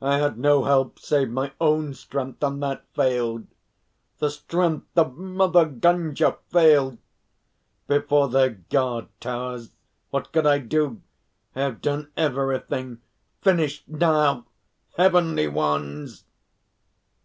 I 0.00 0.18
had 0.18 0.38
no 0.38 0.62
help 0.62 1.00
save 1.00 1.30
my 1.30 1.50
own 1.60 1.94
strength, 1.94 2.44
and 2.44 2.62
that 2.62 2.84
failed 2.94 3.48
the 4.20 4.30
strength 4.30 4.96
of 4.96 5.16
Mother 5.16 5.64
Gunga 5.64 6.38
failed 6.48 6.98
before 7.88 8.28
their 8.28 8.50
guard 8.50 9.08
towers. 9.18 9.72
What 10.10 10.30
could 10.30 10.46
I 10.46 10.58
do? 10.60 11.00
I 11.56 11.62
have 11.62 11.82
done 11.82 12.12
everything. 12.16 13.00
Finish 13.42 13.82
now, 13.88 14.46
Heavenly 14.96 15.48
Ones!" 15.48 16.22